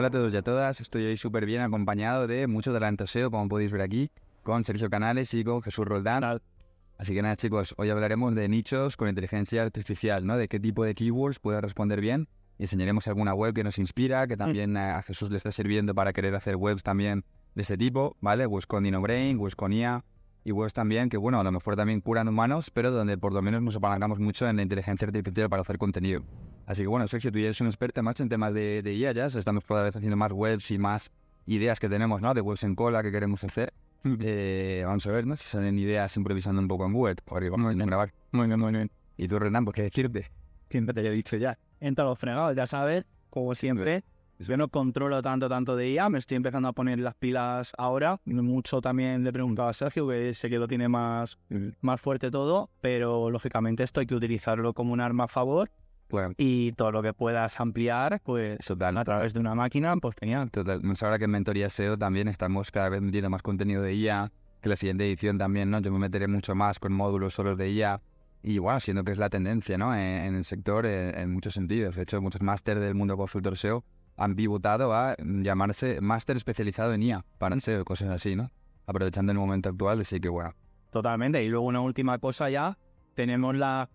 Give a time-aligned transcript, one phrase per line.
[0.00, 3.30] Hola a todos y a todas, estoy hoy súper bien acompañado de mucho talento SEO,
[3.30, 4.10] como podéis ver aquí,
[4.42, 6.40] con Sergio Canales y con Jesús Roldán.
[6.96, 10.38] Así que nada chicos, hoy hablaremos de nichos con inteligencia artificial, ¿no?
[10.38, 12.28] De qué tipo de keywords puede responder bien.
[12.56, 16.14] Y enseñaremos alguna web que nos inspira, que también a Jesús le está sirviendo para
[16.14, 18.46] querer hacer webs también de este tipo, ¿vale?
[18.46, 20.02] Webs con DinoBrain, webs con IA
[20.44, 23.42] y webs también que, bueno, a lo mejor también curan humanos, pero donde por lo
[23.42, 26.22] menos nos apalancamos mucho en la inteligencia artificial para hacer contenido.
[26.70, 29.10] Así que bueno, Sergio, tú ya eres un experto más en temas de, de IA,
[29.10, 31.10] ya estamos cada vez haciendo más webs y más
[31.46, 32.32] ideas que tenemos, ¿no?
[32.32, 33.72] De webs en cola que queremos hacer.
[34.20, 35.34] Eh, vamos a ver, ¿no?
[35.34, 38.14] Si salen ideas improvisando un poco en Google, porque vamos a grabar.
[38.30, 38.88] Muy bien, muy bien.
[39.16, 40.30] Y tú, Renan, pues qué decirte.
[40.68, 41.58] ¿Quién te haya dicho ya?
[41.80, 44.04] Entra los fregados, ya sabes, como siempre.
[44.38, 48.20] Yo no controlo tanto, tanto de IA, me estoy empezando a poner las pilas ahora.
[48.24, 51.36] Mucho también le preguntaba a Sergio, que sé que lo tiene más,
[51.80, 55.68] más fuerte todo, pero lógicamente esto hay que utilizarlo como un arma a favor.
[56.36, 58.96] Y todo lo que puedas ampliar, pues Total.
[58.96, 60.50] a través de una máquina, pues genial.
[60.50, 60.80] Total.
[60.80, 64.32] Pues ahora que en Mentoría SEO también estamos cada vez metiendo más contenido de IA,
[64.60, 65.80] que la siguiente edición también, ¿no?
[65.80, 68.00] Yo me meteré mucho más con módulos solos de IA.
[68.42, 69.94] Y bueno, siendo que es la tendencia, ¿no?
[69.94, 71.96] En, en el sector, en, en, muchos sentidos.
[71.96, 73.84] De hecho, muchos máster del mundo consultor SEO
[74.16, 78.50] han pivotado a llamarse máster especializado en IA para SEO, cosas así, ¿no?
[78.86, 80.54] Aprovechando el momento actual, así que bueno.
[80.90, 81.42] Totalmente.
[81.42, 82.76] Y luego una última cosa ya,
[83.14, 83.88] tenemos la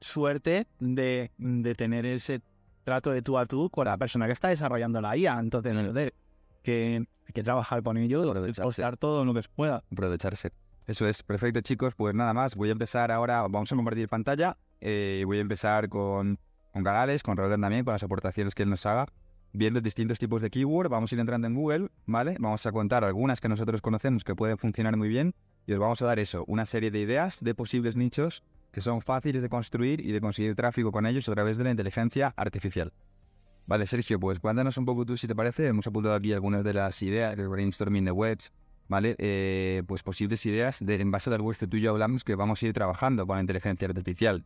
[0.00, 2.40] suerte de, de tener ese
[2.84, 5.38] trato de tú a tú con la persona que está desarrollando la IA.
[5.38, 6.14] Entonces, de,
[6.62, 8.32] que que trabajar con ello,
[8.64, 9.82] usar todo lo que se pueda.
[9.92, 10.52] Aprovecharse.
[10.86, 14.56] Eso es, perfecto chicos, pues nada más, voy a empezar ahora, vamos a compartir pantalla,
[14.80, 16.38] eh, voy a empezar con,
[16.72, 19.06] con Canales, con Robert también, con las aportaciones que él nos haga,
[19.52, 22.36] viendo distintos tipos de keyword, vamos a ir entrando en Google, ¿vale?
[22.40, 25.34] Vamos a contar algunas que nosotros conocemos que pueden funcionar muy bien.
[25.66, 28.42] Y os vamos a dar eso, una serie de ideas de posibles nichos
[28.78, 31.72] que son fáciles de construir y de conseguir tráfico con ellos a través de la
[31.72, 32.92] inteligencia artificial.
[33.66, 35.66] Vale, Sergio, pues cuéntanos un poco tú si te parece.
[35.66, 38.52] Hemos apuntado aquí algunas de las ideas de brainstorming de webs,
[38.86, 39.16] ¿vale?
[39.18, 42.22] Eh, pues posibles ideas de, en base a las webs que tú y yo hablamos
[42.22, 44.44] que vamos a ir trabajando con la inteligencia artificial.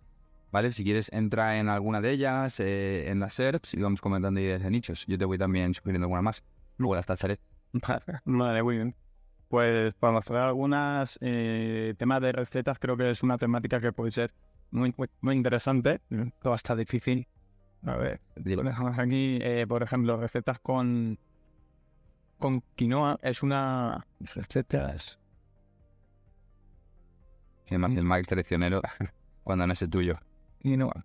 [0.51, 0.73] ¿Vale?
[0.73, 4.63] Si quieres, entra en alguna de ellas, eh, en las SERPs, y vamos comentando ideas
[4.63, 5.05] de nichos.
[5.07, 6.43] Yo te voy también sugiriendo alguna más.
[6.79, 7.39] Luego las tacharé.
[8.25, 8.95] Vale, muy bien.
[9.53, 14.11] Pues para mostrar algunas eh, temas de recetas, creo que es una temática que puede
[14.11, 14.33] ser
[14.71, 16.01] muy, muy, muy interesante.
[16.41, 17.29] Todo está difícil.
[17.85, 21.19] A ver, dejamos aquí, eh, por ejemplo, recetas con,
[22.39, 23.19] con quinoa.
[23.21, 25.19] Es una recetas.
[27.67, 28.81] El Mike traicionero
[29.45, 30.19] cuando no es el tuyo.
[30.61, 31.05] Quinoa.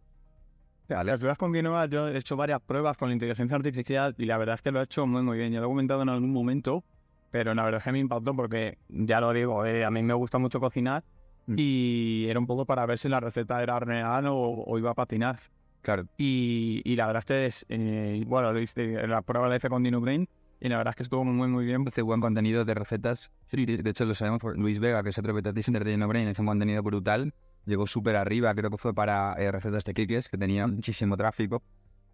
[0.88, 4.38] Las recetas con quinoa, yo he hecho varias pruebas con la inteligencia artificial y la
[4.38, 5.52] verdad es que lo he hecho muy, muy bien.
[5.52, 6.86] Ya lo he comentado en algún momento
[7.32, 10.14] pero la verdad es que me impactó porque, ya lo digo, eh, a mí me
[10.14, 11.04] gusta mucho cocinar
[11.48, 11.56] mm.
[11.58, 14.96] y era un poco para ver si la receta era real o, o iba a
[14.96, 15.40] patinar.
[15.82, 16.06] Claro.
[16.18, 19.70] Y, y, la verdad es que, es, eh, bueno, lo hice, la prueba la hice
[19.70, 20.28] con Dino Brain
[20.60, 21.88] y la verdad es que estuvo muy, muy bien.
[21.88, 23.32] Hace buen contenido de recetas.
[23.52, 26.42] De hecho, lo sabemos por Luis Vega, que es otro beta de Dino Brain, hace
[26.42, 27.34] un contenido brutal.
[27.66, 31.62] Llegó súper arriba, creo que fue para eh, recetas de kikes, que tenía muchísimo tráfico.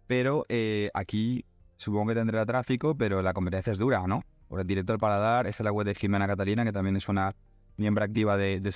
[0.06, 1.44] Pero eh, aquí
[1.76, 4.24] supongo que tendrá tráfico, pero la competencia es dura, ¿no?
[4.48, 7.34] Por el director Paladar, es la web de Jimena Catalina, que también es una
[7.76, 8.72] miembro activa de, de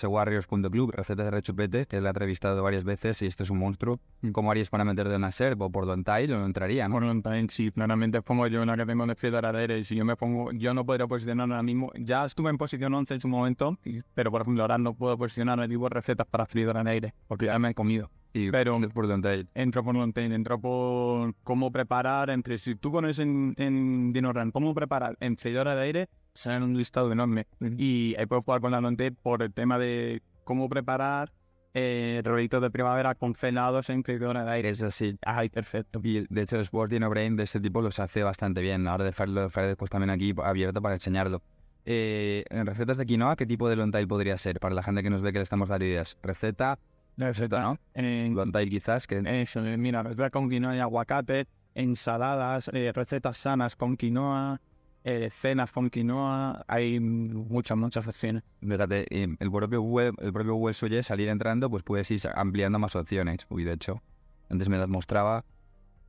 [0.93, 4.01] recetas de rechupete, que la ha entrevistado varias veces y este es un monstruo.
[4.33, 6.89] ¿Cómo harías para meter de una SERP o por Dontail o no entraría?
[6.89, 10.17] Por Dontail, sí, claramente como yo una que tengo de Federadere y si yo me
[10.17, 13.79] pongo, yo no podría posicionar ahora mismo, ya estuve en posición 11 en su momento,
[14.15, 17.59] pero por ejemplo ahora no puedo posicionarme tipo recetas para freír en aire, porque ya
[17.59, 18.11] me he comido.
[18.33, 19.49] Y pero por Dontail.
[19.55, 24.75] Entro por Dontail, entro por cómo preparar, entre si tú pones en, en Dinoran, cómo
[24.75, 27.47] preparar en freidora de aire, salen un listado enorme.
[27.61, 31.33] Y ahí puedo jugar con la Dontail por el tema de cómo preparar
[31.75, 34.71] eh, rollitos de primavera congelados en freidora de aire.
[34.71, 35.17] Es así.
[35.23, 36.01] Ay, perfecto.
[36.03, 38.89] Y de hecho, Sport Dino Brain de este tipo los hace bastante bien.
[38.89, 41.43] Ahora dejarlo, dejarlo después también aquí abierto para enseñarlo.
[41.85, 44.61] Eh, en recetas de quinoa, ¿qué tipo de lontail podría ser?
[44.61, 46.19] Para la gente que nos ve que le estamos dando ideas.
[46.23, 46.79] Receta
[47.27, 47.79] receta, ¿no?
[47.95, 49.23] En Lontail quizás, que...
[49.43, 54.61] Eso, mira, receta con quinoa y aguacate, ensaladas, eh, recetas sanas con quinoa,
[55.05, 58.43] eh, cenas con quinoa, hay muchas, muchas opciones.
[58.61, 62.95] Fíjate, el propio web, el propio web suyo salir entrando, pues puedes ir ampliando más
[62.97, 63.47] opciones.
[63.49, 64.03] Uy, de hecho,
[64.49, 65.45] antes me las mostraba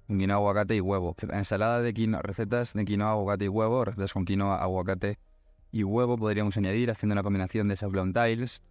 [0.08, 1.16] quinoa, aguacate y huevo.
[1.32, 5.18] Ensalada de quinoa, recetas de quinoa, aguacate y huevo, recetas con quinoa, aguacate
[5.72, 8.62] y huevo podríamos añadir haciendo una combinación de esas long tiles.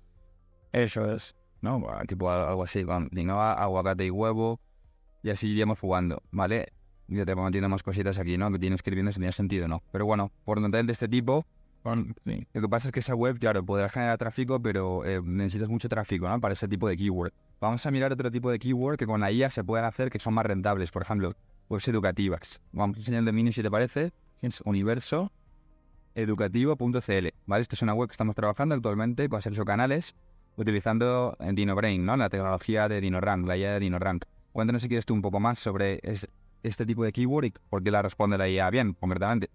[0.72, 1.36] Eso es.
[1.60, 1.84] ¿No?
[2.06, 4.60] Tipo algo así, con quinoa, aguacate y huevo,
[5.22, 6.72] y así iríamos jugando, ¿vale?
[7.08, 8.52] Yo te metiendo más cositas aquí, ¿no?
[8.52, 9.82] Que tienes escribiendo si tiene sentido, ¿no?
[9.92, 11.46] Pero bueno, por notar de este tipo,
[11.84, 15.88] lo que pasa es que esa web, claro, podrá generar tráfico, pero eh, necesitas mucho
[15.88, 16.38] tráfico, ¿no?
[16.40, 17.32] Para ese tipo de keyword.
[17.60, 20.18] Vamos a mirar otro tipo de keyword que con la IA se pueden hacer que
[20.18, 20.90] son más rentables.
[20.90, 21.32] Por ejemplo,
[21.68, 22.60] webs educativas.
[22.72, 24.12] Vamos a enseñar el dominio si te parece.
[24.42, 27.28] Es universoeducativo.cl.
[27.46, 27.62] ¿Vale?
[27.62, 30.16] Esta es una web que estamos trabajando actualmente para ser canales
[30.58, 32.16] utilizando DinoBrain, ¿no?
[32.16, 34.24] La tecnología de DinoRank, la IA de DinoRank.
[34.52, 36.00] Cuéntanos si quieres tú un poco más sobre
[36.62, 39.50] este tipo de keyword y por qué la responde la IA bien, concretamente.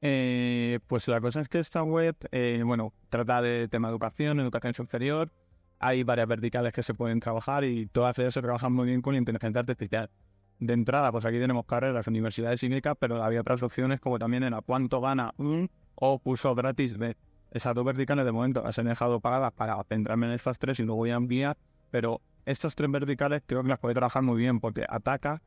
[0.00, 4.40] Eh, pues la cosa es que esta web, eh, bueno, trata de tema de educación,
[4.40, 5.30] educación superior.
[5.78, 9.14] Hay varias verticales que se pueden trabajar y todas ellas se trabajan muy bien con
[9.14, 10.10] inteligencia artificial.
[10.58, 14.54] De entrada, pues aquí tenemos carreras, universidades y pero había otras opciones como también en
[14.54, 17.16] a cuánto gana un o curso gratis de
[17.50, 20.82] esas dos verticales de momento las he dejado pagadas para centrarme en estas tres y
[20.82, 21.56] luego voy a enviar,
[21.90, 25.42] pero estas tres verticales creo que las puede trabajar muy bien porque ataca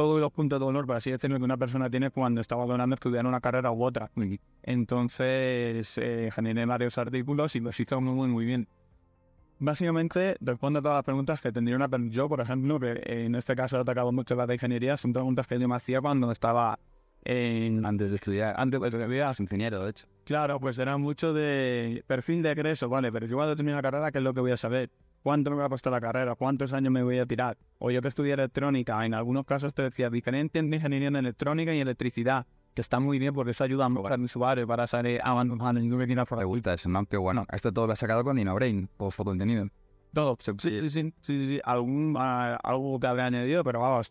[0.00, 2.94] todos los puntos de dolor, por así decirlo, que una persona tiene cuando está valorando
[2.94, 4.10] estudiar una carrera u otra.
[4.62, 8.66] Entonces, eh, generé varios artículos y los hizo muy, muy, bien.
[9.58, 12.10] Básicamente, responde a todas las preguntas que tendría una persona.
[12.12, 15.46] Yo, por ejemplo, que en este caso he atacado mucho las de ingeniería, son preguntas
[15.46, 16.78] que yo me hacía cuando estaba
[17.24, 17.84] en...
[17.84, 20.06] Antes de estudiar, antes de estudiar, ingeniero, de hecho.
[20.24, 24.12] Claro, pues era mucho de perfil de egreso, vale, pero yo cuando termine la carrera,
[24.12, 24.90] ¿qué es lo que voy a saber?
[25.22, 26.34] ¿Cuánto me va a costar la carrera?
[26.34, 27.58] ¿Cuántos años me voy a tirar?
[27.78, 31.74] O yo que estudié electrónica, en algunos casos te decía diferente entre ingeniería en electrónica
[31.74, 35.80] y electricidad, que está muy bien porque eso ayuda a mi usuario para salir avanzando
[35.80, 37.46] en una pregunta, eso no, qué bueno.
[37.52, 39.68] Esto todo lo ha sacado con InnoBrain, todo su contenido.
[40.12, 44.10] Todo, sí, sí, sí, sí, Algún, uh, algo que habré añadido, pero vamos,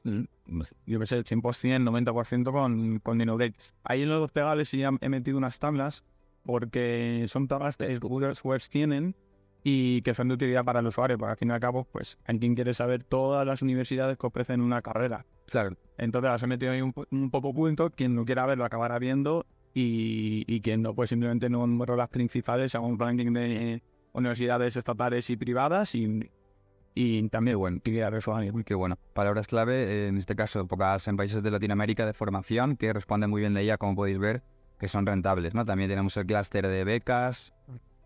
[0.86, 3.54] yo pensé, 100%, 90% con, con InnoBrain.
[3.84, 6.06] Ahí en los pegales sí he metido unas tablas,
[6.44, 9.16] porque son tablas que Google Webs tienen,
[9.64, 12.18] y que son de utilidad para el usuario, porque al fin y al cabo, pues,
[12.26, 15.26] hay quien quiere saber todas las universidades que ofrecen una carrera.
[15.48, 15.76] Claro.
[15.98, 19.46] Entonces las he metido ahí un, poco punto, quien no quiera ver lo acabará viendo
[19.74, 23.82] y, y quien no, pues simplemente no número las principales, hago un ranking de
[24.14, 26.30] universidades estatales y privadas y,
[26.96, 28.98] y también, bueno, qué bueno.
[29.14, 33.42] Palabras clave, en este caso, pocas en países de Latinoamérica de formación que responden muy
[33.42, 34.44] bien de ella, como podéis ver,
[34.80, 35.66] que son rentables, ¿no?
[35.66, 37.54] También tenemos el clúster de becas,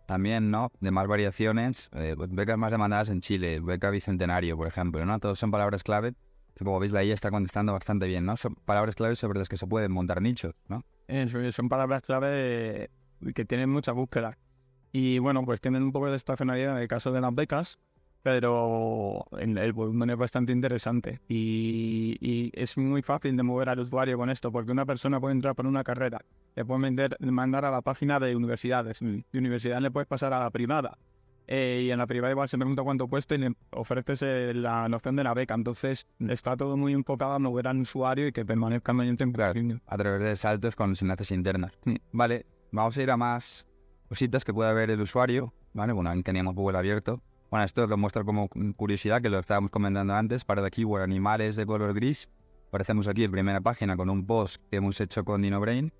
[0.05, 0.71] también, ¿no?
[0.79, 5.19] De más variaciones, eh, pues, becas más demandadas en Chile, beca bicentenario, por ejemplo, ¿no?
[5.19, 6.13] Todos son palabras clave
[6.55, 8.37] que, como veis, la IA está contestando bastante bien, ¿no?
[8.37, 10.83] Son palabras clave sobre las que se pueden montar nichos, ¿no?
[11.51, 12.89] son palabras clave
[13.35, 14.37] que tienen mucha búsqueda.
[14.93, 17.79] Y bueno, pues tienen un poco de estacionalidad en el caso de las becas,
[18.21, 24.17] pero el volumen es bastante interesante y, y, es muy fácil de mover al usuario
[24.17, 26.21] con esto, porque una persona puede entrar por una carrera
[26.55, 28.99] le puedes mandar a la página de universidades.
[28.99, 30.97] De universidad le puedes pasar a la privada.
[31.45, 34.87] Eh, y en la privada igual se pregunta cuánto cuesta y le ofreces eh, la
[34.87, 35.55] noción de la beca.
[35.55, 36.29] Entonces mm.
[36.29, 40.21] está todo muy enfocado a mover al usuario y que permanezca en claro, A través
[40.21, 41.73] de saltos con enlaces internas.
[42.11, 43.65] Vale, vamos a ir a más
[44.13, 45.55] cositas que pueda ver el usuario.
[45.73, 47.19] Vale, bueno, ahí teníamos Google abierto.
[47.49, 51.55] Bueno, esto lo muestro como curiosidad, que lo estábamos comentando antes, para de keyword animales
[51.55, 52.29] de color gris.
[52.67, 55.91] Aparecemos aquí en primera página con un post que hemos hecho con DinoBrain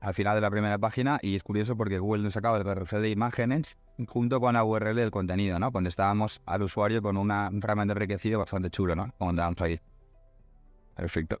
[0.00, 3.02] al final de la primera página y es curioso porque Google nos acaba de referir
[3.02, 3.76] de imágenes
[4.08, 5.70] junto con la URL del contenido, ¿no?
[5.86, 9.12] estábamos al usuario con una, un realmente enriquecido bastante chulo, ¿no?
[9.18, 9.82] Como vamos a ir.
[10.96, 11.38] Perfecto.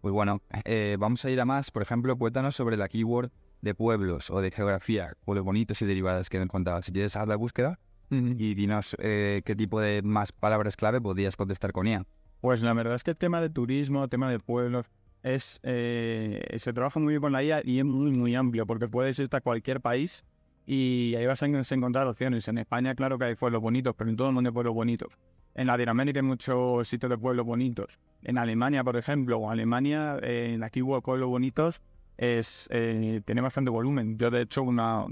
[0.00, 1.70] Pues bueno, eh, vamos a ir a más.
[1.70, 3.30] Por ejemplo, cuéntanos sobre la keyword
[3.64, 6.86] de pueblos o de geografía, o de bonitos y derivadas que contabas.
[6.86, 7.78] Si quieres hacer la búsqueda
[8.10, 12.04] y dinos eh, qué tipo de más palabras clave podrías contestar con ella.
[12.40, 14.86] Pues la verdad es que el tema de turismo, el tema de pueblos,
[15.24, 18.86] es eh, se trabaja muy bien con la IA y es muy, muy amplio porque
[18.86, 20.24] puedes irte a cualquier país
[20.66, 22.46] y ahí vas a encontrar opciones.
[22.46, 25.08] En España, claro que hay pueblos bonitos, pero en todo el mundo hay pueblos bonitos.
[25.54, 27.98] En Latinoamérica hay muchos sitios de pueblos bonitos.
[28.22, 31.80] En Alemania, por ejemplo, o Alemania, eh, aquí hubo pueblos bonitos,
[32.16, 34.18] es, eh, tiene bastante volumen.
[34.18, 35.06] Yo, de hecho, una,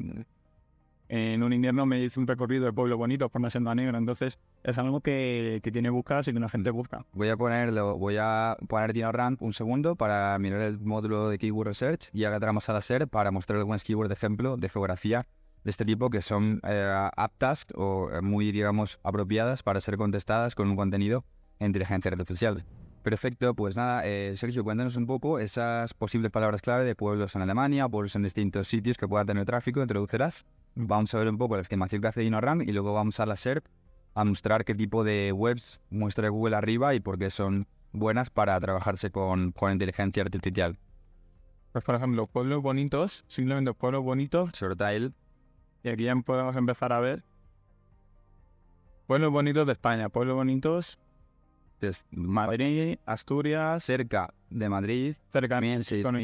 [1.08, 4.38] en un invierno me hice un recorrido de pueblo bonito por la Selva Negra, entonces
[4.62, 7.04] es algo que, que tiene buscas y que la gente busca.
[7.12, 11.68] Voy a ponerlo, voy a poner DinoRank un segundo para mirar el módulo de Keyword
[11.68, 15.26] Research y ahora entramos a la SER para mostrar algunos keywords de ejemplo de geografía
[15.64, 20.54] de este tipo que son eh, aptas o eh, muy, digamos, apropiadas para ser contestadas
[20.54, 21.24] con un contenido
[21.58, 22.64] en inteligencia artificial.
[23.02, 27.42] Perfecto, pues nada, eh, Sergio, cuéntanos un poco esas posibles palabras clave de pueblos en
[27.42, 30.46] Alemania, pueblos en distintos sitios que puedan tener tráfico, introducirás.
[30.76, 33.36] Vamos a ver un poco la estimación que hace DinoRank y luego vamos a la
[33.36, 33.66] SERP
[34.14, 38.58] a mostrar qué tipo de webs muestra Google arriba y por qué son buenas para
[38.60, 40.78] trabajarse con, con inteligencia artificial.
[41.72, 44.50] Pues por ejemplo, pueblos bonitos, simplemente pueblos bonitos.
[44.52, 45.12] Sortail.
[45.82, 47.24] Y aquí ya podemos empezar a ver
[49.08, 50.98] pueblos bonitos de España, pueblos bonitos
[52.10, 56.16] Madrid, Asturias, cerca de Madrid, cerca también, sí, con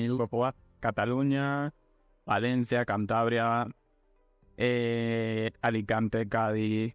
[0.80, 1.74] Cataluña,
[2.24, 3.66] Valencia, Cantabria,
[4.56, 6.94] eh, Alicante, Cádiz,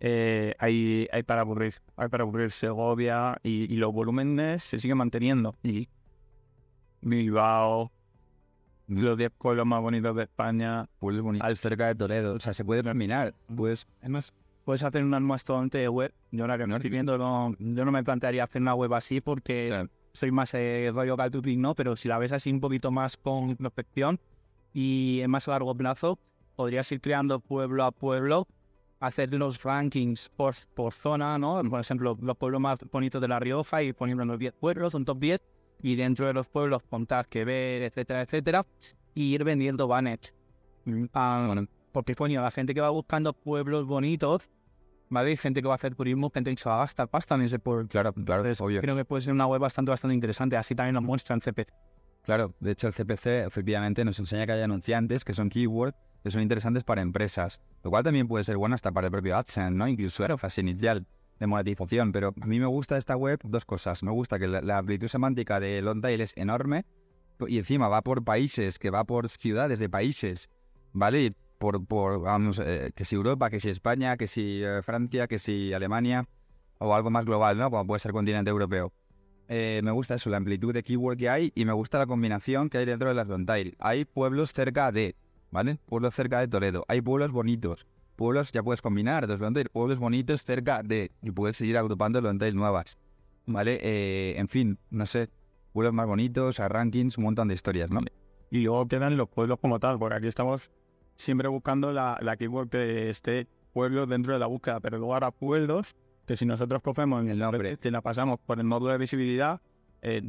[0.00, 4.98] eh, hay, hay para aburrir, hay para aburrir Segovia y, y los volúmenes se siguen
[4.98, 5.56] manteniendo.
[5.62, 5.88] Y
[7.00, 7.90] Bilbao,
[8.86, 12.34] los 10 pueblos más bonitos de España, Pueblos bonitos al cerca de Toledo.
[12.34, 13.34] O sea, se puede terminar.
[13.54, 14.32] Pues, Además,
[14.68, 16.12] puedes hacer un mastodonte de web.
[16.30, 19.22] Yo ahora que no estoy viendo, no, yo no me plantearía hacer una web así
[19.22, 19.88] porque Claro.
[20.12, 21.16] soy más eh, rollo
[21.56, 21.74] ¿no?
[21.74, 24.20] Pero si la ves así un poquito más con prospección
[24.74, 26.18] y en más a largo plazo,
[26.54, 28.46] podrías ir creando pueblo a pueblo,
[29.00, 31.62] hacer los rankings por, por zona, ¿no?
[31.70, 35.06] Por ejemplo, los pueblos más bonitos de La Rioja y poniendo los 10 pueblos, un
[35.06, 35.40] top 10,
[35.80, 38.66] y dentro de los pueblos contar qué ver, etcétera, etcétera,
[39.14, 40.34] y ir vendiendo banners.
[41.14, 44.46] Ah, bueno, porque coño, la gente que va buscando pueblos bonitos,
[45.10, 45.30] ¿vale?
[45.30, 47.42] Hay gente que va a hacer turismo, gente que se va a gastar pasta en
[47.42, 47.88] ese pueblo.
[47.88, 48.80] claro, claro, es obvio.
[48.80, 50.56] Creo que puede ser una web bastante, bastante interesante.
[50.56, 51.66] Así también lo muestra en CP.
[52.22, 56.30] Claro, de hecho el CPC efectivamente nos enseña que hay anunciantes que son keywords que
[56.30, 59.70] son interesantes para empresas, lo cual también puede ser bueno hasta para el propio AdSense,
[59.70, 59.86] ¿no?
[59.86, 61.06] Incluso era fase inicial
[61.38, 64.02] de monetización, pero a mí me gusta esta web dos cosas.
[64.02, 66.84] Me gusta que la, la amplitud semántica de Longtail es enorme
[67.46, 70.50] y encima va por países, que va por ciudades de países,
[70.92, 71.34] ¿vale?
[71.58, 75.38] Por, por vamos, eh, que si Europa, que si España, que si eh, Francia, que
[75.38, 76.26] si Alemania
[76.78, 77.70] o algo más global, ¿no?
[77.70, 78.92] Como puede ser continente europeo.
[79.48, 82.68] Eh, me gusta eso, la amplitud de keyword que hay y me gusta la combinación
[82.68, 83.76] que hay dentro de las Longtail.
[83.78, 85.16] Hay pueblos cerca de,
[85.50, 85.78] ¿vale?
[85.86, 86.84] Pueblos cerca de Toledo.
[86.86, 87.86] Hay pueblos bonitos.
[88.14, 89.70] Pueblos ya puedes combinar dos Longtail.
[89.70, 91.12] Pueblos bonitos cerca de.
[91.22, 92.98] Y puedes seguir agrupando Longtail nuevas.
[93.46, 93.78] ¿Vale?
[93.80, 95.30] Eh, en fin, no sé.
[95.72, 98.00] Pueblos más bonitos, a rankings, un montón de historias, ¿no?
[98.50, 100.70] Y luego quedan los pueblos como tal, porque aquí estamos
[101.18, 105.30] siempre buscando la, la keyword que esté pueblo dentro de la búsqueda, pero luego habrá
[105.30, 105.94] pueblos
[106.26, 109.60] que si nosotros cogemos el nombre, que la pasamos por el módulo de visibilidad,
[110.00, 110.22] eh,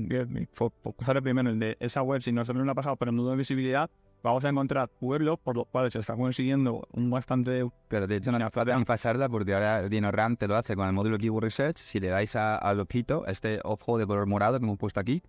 [0.55, 0.71] por,
[1.21, 3.89] primero, el de esa web, si nosotros la pasamos por el módulo de visibilidad,
[4.23, 8.31] vamos a encontrar pueblos por los cuales se está consiguiendo un bastante Pero de hecho
[8.31, 11.77] no falta pasarla porque ahora DinoRAM te lo hace con el módulo Keyword Research.
[11.77, 15.21] Si le dais a- al ojito, este ojo de color morado que hemos puesto aquí,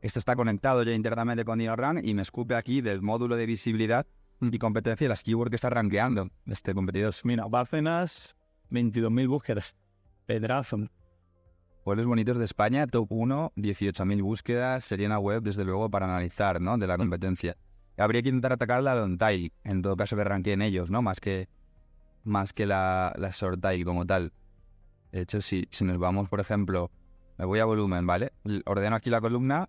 [0.00, 4.06] esto está conectado ya internamente con DinoRAM y me escupe aquí del módulo de visibilidad
[4.40, 7.14] y competencia las keywords que está rankeando este competidor.
[7.24, 8.36] Mira, Bárcenas,
[8.70, 9.76] 22.000 búsquedas.
[10.26, 10.88] Pedrazo.
[11.84, 16.60] Pueblos bonitos de España, top 1, 18.000 búsquedas, sería una web desde luego para analizar,
[16.60, 16.76] ¿no?
[16.76, 17.56] De la competencia.
[17.96, 21.02] Habría que intentar atacar la Longtail, en todo caso que ranqueen ellos, ¿no?
[21.02, 21.48] Más que,
[22.24, 23.32] más que la, la
[23.84, 24.32] como tal.
[25.12, 26.90] De hecho, si, si nos vamos, por ejemplo,
[27.38, 28.32] me voy a volumen, ¿vale?
[28.66, 29.68] Ordeno aquí la columna,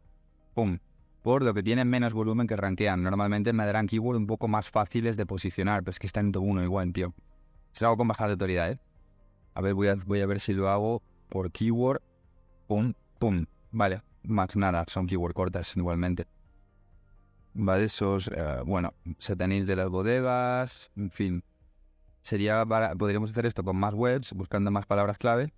[0.53, 0.77] ¡pum!
[1.21, 3.03] Por lo que tienen menos volumen que rankean.
[3.03, 6.31] Normalmente me darán keywords un poco más fáciles de posicionar, pero es que está en
[6.31, 7.13] top 1 igual, tío.
[7.73, 8.79] Se lo hago con baja de autoridad, ¿eh?
[9.53, 12.01] A ver, voy a, voy a ver si lo hago por keyword.
[12.67, 13.45] Pum, pum.
[13.71, 16.25] Vale, más nada, son keyword cortas igualmente.
[17.53, 21.43] Vale, esos, eh, bueno, setanil de las bodegas, en fin.
[22.21, 25.51] Sería para, podríamos hacer esto con más webs, buscando más palabras clave,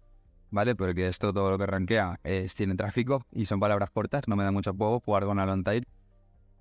[0.52, 0.76] ¿vale?
[0.76, 4.44] Porque esto todo lo que rankea es, tiene tráfico y son palabras cortas, no me
[4.44, 5.88] da mucho juego jugar con Alontair.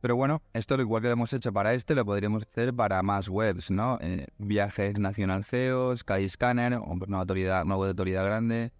[0.01, 3.03] Pero bueno, esto lo igual que lo hemos hecho para este, lo podríamos hacer para
[3.03, 3.99] más webs, ¿no?
[4.01, 8.73] Eh, viajes Nacional CEO, o una autoridad, una de autoridad grande,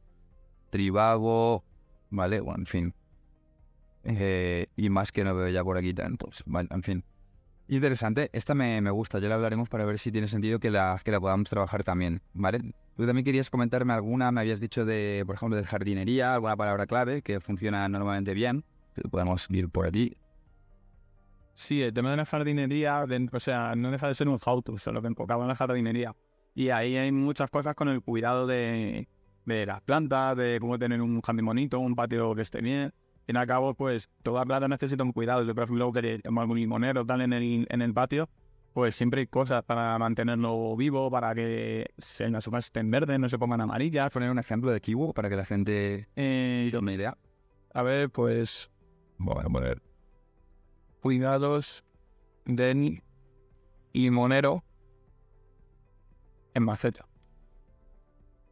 [0.71, 1.63] Tribago,
[2.09, 2.41] ¿vale?
[2.41, 2.95] Bueno, en fin.
[4.05, 6.69] Eh, y más que no veo ya por aquí tantos, ¿vale?
[6.71, 7.05] En fin.
[7.69, 10.99] Interesante, esta me, me gusta, ya la hablaremos para ver si tiene sentido que la,
[11.05, 12.73] que la podamos trabajar también, ¿vale?
[13.01, 16.87] Tú también querías comentarme alguna, me habías dicho de, por ejemplo, de jardinería, alguna palabra
[16.87, 18.63] clave que funciona normalmente bien,
[18.95, 20.19] que podemos ir por aquí.
[21.55, 25.01] Sí, el tema de la jardinería, o sea, no deja de ser un how-to, solo
[25.01, 26.15] que enfocado en la jardinería.
[26.55, 29.09] Y ahí hay muchas cosas con el cuidado de,
[29.47, 32.93] de las plantas, de cómo tener un jardín bonito, un patio que esté bien.
[33.27, 35.43] Y al cabo, pues, toda planta necesita un cuidado.
[35.43, 38.29] Yo, por ejemplo, que algún limonero tal en el, en el patio,
[38.73, 43.29] pues siempre hay cosas para mantenerlo vivo, para que se, las hojas estén verdes, no
[43.29, 44.11] se pongan amarillas.
[44.11, 47.17] Poner un ejemplo de keyword para que la gente Eh, una idea.
[47.75, 48.71] a ver, pues,
[49.19, 49.83] Voy a poner
[51.01, 51.85] cuidados
[52.45, 53.03] del
[53.93, 54.65] limonero
[56.55, 57.07] en maceta.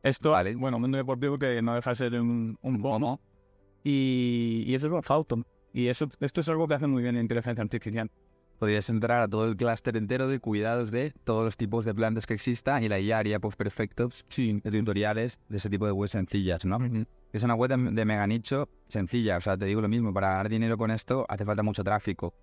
[0.03, 0.55] Esto, Vale.
[0.55, 3.21] bueno, mundo deportivo que no deja de ser un, un bono.
[3.85, 5.47] Y, y eso es un Houghton.
[5.73, 8.11] Y eso, esto es algo que hace muy bien la inteligencia artificial.
[8.59, 12.27] Podrías entrar a todo el clúster entero de cuidados de todos los tipos de plantas
[12.27, 14.61] que exista y la IA haría pues perfectos Sí.
[14.65, 16.79] de tutoriales de ese tipo de webs sencillas, ¿no?
[17.33, 20.29] Es una web de, de mega nicho sencilla, o sea, te digo lo mismo, para
[20.31, 22.35] ganar dinero con esto hace falta mucho tráfico.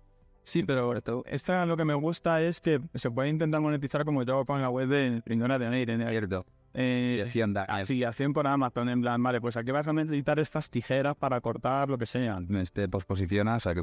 [0.42, 0.94] Sí, pero
[1.26, 4.62] esta lo que me gusta es que se puede intentar monetizar como yo hago con
[4.62, 5.98] la web de Lindona de Aire.
[6.08, 6.46] Cierto.
[6.72, 10.70] Eh, Dirección da- afiliación por Amazon, en plan, vale, pues aquí vas a necesitar estas
[10.70, 12.38] tijeras para cortar lo que sea.
[12.60, 13.82] Este posposiciona, o sea que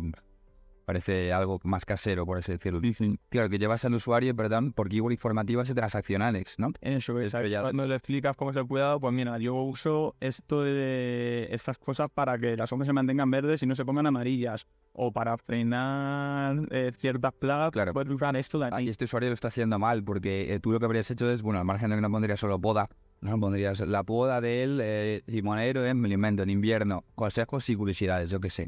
[0.85, 2.81] Parece algo más casero, por así decirlo.
[2.81, 3.17] Sí, sí.
[3.29, 6.71] Claro, que llevas al usuario, perdón, por keyword informativas y transaccionales, ¿no?
[6.81, 7.31] Eso es.
[7.31, 11.77] Ya- Cuando le explicas cómo es el cuidado, pues mira, yo uso esto de estas
[11.77, 14.67] cosas para que las hojas se mantengan verdes y no se pongan amarillas.
[14.95, 17.93] O para frenar eh, ciertas plagas, Claro.
[17.93, 18.89] puedes usar esto de Y aquí.
[18.89, 21.59] este usuario lo está haciendo mal, porque eh, tú lo que habrías hecho es, bueno,
[21.59, 22.89] al margen de que no pondrías solo poda,
[23.21, 27.75] no pondrías la poda del eh, limonero en, me lo invento, en invierno, consejos y
[27.75, 28.67] curiosidades, yo qué sé.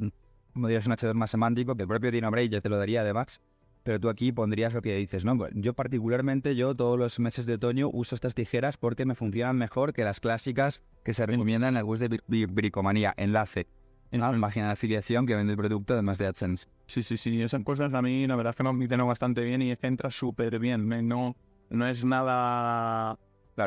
[0.55, 3.41] Pondrías un H2 más semántico, que el propio Dino Bray ya te lo daría además,
[3.83, 5.37] pero tú aquí pondrías lo que dices, ¿no?
[5.53, 9.91] Yo particularmente, yo todos los meses de otoño uso estas tijeras porque me funcionan mejor
[9.91, 13.13] que las clásicas que se recomiendan en el bus de Bri- Bricomanía.
[13.17, 13.67] Enlace
[14.11, 16.67] en la página de afiliación que vende el producto además de AdSense.
[16.87, 17.41] Sí, sí, sí.
[17.41, 19.87] Esas cosas a mí la verdad es que me funcionan bastante bien y es que
[19.87, 20.91] entra súper bien.
[20.93, 21.01] ¿eh?
[21.03, 21.35] No,
[21.69, 23.19] no es nada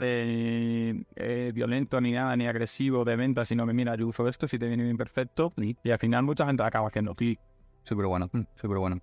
[0.02, 4.48] eh, eh, violento ni nada, ni agresivo de venta, sino que mira, yo uso esto,
[4.48, 5.52] si te viene bien perfecto.
[5.56, 5.76] Sí.
[5.82, 7.40] Y al final mucha gente acaba haciendo clic.
[7.84, 9.00] Súper bueno, súper bueno.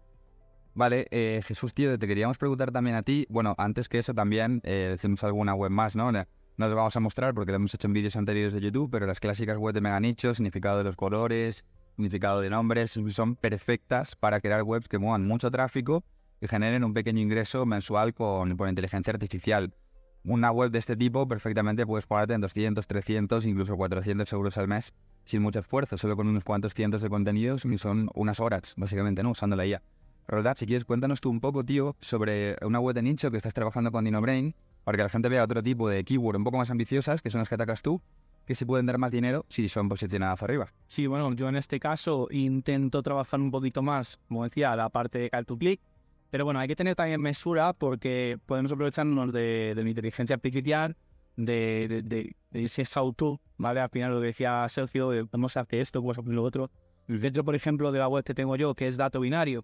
[0.75, 3.25] Vale, eh, Jesús, tío, te queríamos preguntar también a ti.
[3.30, 6.12] Bueno, antes que eso también, eh, decimos alguna web más, ¿no?
[6.12, 9.06] No te vamos a mostrar porque lo hemos hecho en vídeos anteriores de YouTube, pero
[9.06, 11.65] las clásicas webs de mega nicho, significado de los colores,
[11.96, 16.04] significado de nombres, son perfectas para crear webs que muevan mucho tráfico
[16.42, 19.74] y generen un pequeño ingreso mensual con, por inteligencia artificial.
[20.27, 24.67] Una web de este tipo perfectamente puedes pagarte en 200, 300, incluso 400 euros al
[24.67, 24.91] mes
[25.24, 29.22] sin mucho esfuerzo, solo con unos cuantos cientos de contenidos y son unas horas, básicamente,
[29.22, 29.29] ¿no?
[29.29, 29.84] Usando la IA.
[30.27, 33.53] Roldad, si quieres, cuéntanos tú un poco, tío, sobre una web de nicho que estás
[33.53, 36.72] trabajando con DinoBrain, para que la gente vea otro tipo de keyword un poco más
[36.72, 38.01] ambiciosas, que son las que atacas tú,
[38.48, 40.74] que se pueden dar más dinero si son posicionadas arriba.
[40.88, 45.20] Sí, bueno, yo en este caso intento trabajar un poquito más, como decía, la parte
[45.20, 45.82] de call to click,
[46.36, 50.98] pero bueno, hay que tener también mesura porque podemos aprovecharnos de, de la inteligencia artificial,
[51.38, 53.80] de, de, de, de ese how-to, ¿vale?
[53.80, 56.72] Al final lo decía Sergio, de cómo se hace esto, cómo se hace lo otro.
[57.08, 59.63] Dentro, por ejemplo, de la web que tengo yo, que es Dato Binario,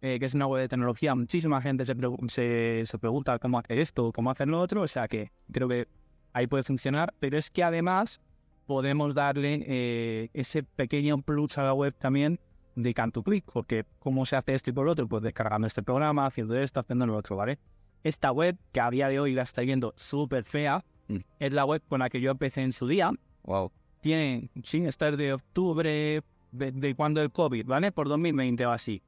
[0.00, 1.94] eh, que es una web de tecnología, muchísima gente se,
[2.26, 5.86] se, se pregunta cómo hacer esto, cómo hacer lo otro, o sea que creo que
[6.32, 8.20] ahí puede funcionar, pero es que además
[8.66, 12.40] podemos darle eh, ese pequeño plus a la web también
[12.82, 15.82] de canto click, porque cómo se hace esto y por lo otro, pues descargando este
[15.82, 17.58] programa, haciendo esto, haciendo lo otro, ¿vale?
[18.04, 21.20] Esta web, que a día de hoy la está viendo súper fea, Mm.
[21.38, 23.10] es la web con la que yo empecé en su día.
[23.44, 23.72] Wow.
[24.02, 27.92] Tiene, sí, está de octubre, de, de cuando el COVID, ¿vale?
[27.92, 29.02] Por 2020 o así.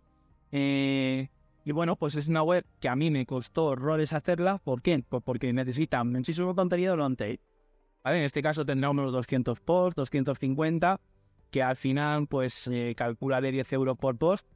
[0.50, 1.28] Eh,
[1.64, 4.58] y bueno, pues es una web que a mí me costó horrores hacerla.
[4.58, 5.04] ¿Por qué?
[5.08, 7.38] Pues porque necesita muchísimo contenido tail.
[8.02, 8.18] ¿Vale?
[8.18, 11.00] En este caso tendrá unos 200 posts, 250,
[11.50, 14.46] que al final pues eh, calcula de 10 euros por post.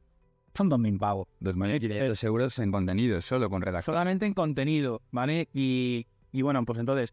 [0.54, 1.28] Son 2.000 pavos.
[1.40, 3.94] 2.500 euros en contenido, solo con redacción.
[3.94, 5.48] Solamente en contenido, ¿vale?
[5.52, 7.12] Y, y bueno, pues entonces,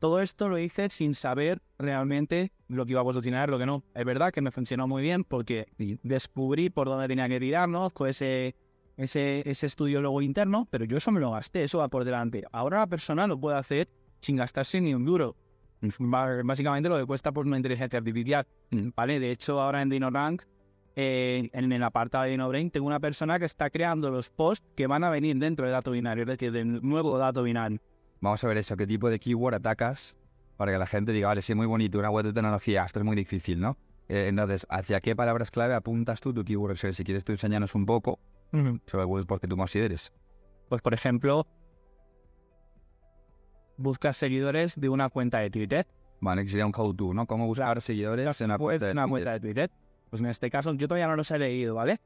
[0.00, 3.84] todo esto lo hice sin saber realmente lo que iba a posicionar, lo que no.
[3.94, 5.68] Es verdad que me funcionó muy bien porque
[6.02, 8.56] descubrí por dónde tenía que tirarnos con ese,
[8.96, 12.44] ese, ese estudio luego interno, pero yo eso me lo gasté, eso va por delante.
[12.52, 13.88] Ahora la persona lo puede hacer
[14.20, 15.36] sin gastarse ni un duro.
[16.44, 18.46] Básicamente lo que cuesta por una inteligencia artificial,
[18.94, 19.20] ¿vale?
[19.20, 20.42] De hecho, ahora en DinoRank,
[20.96, 24.86] eh, en el apartado de DinoBrain, tengo una persona que está creando los posts que
[24.86, 27.80] van a venir dentro del dato binario, es decir, del nuevo dato binario.
[28.20, 30.14] Vamos a ver eso, qué tipo de keyword atacas
[30.56, 33.04] para que la gente diga, vale, sí, muy bonito, una web de tecnología, esto es
[33.04, 33.76] muy difícil, ¿no?
[34.08, 36.72] Eh, entonces, ¿hacia qué palabras clave apuntas tú tu keyword?
[36.72, 38.20] O sea, si quieres tú enseñarnos un poco
[38.86, 40.12] sobre webs porque tú consideres.
[40.68, 41.46] Pues, por ejemplo,
[43.76, 45.86] buscas seguidores de una cuenta de Twitter.
[46.20, 47.26] Vale, que sería un how-to, ¿no?
[47.26, 49.70] Cómo buscar seguidores en una cuenta de una cuenta de Twitter.
[50.10, 52.00] Pues en este caso yo todavía no los he leído, ¿vale?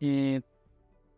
[0.00, 0.40] Eh,